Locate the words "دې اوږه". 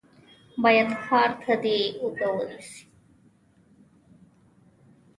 1.63-2.29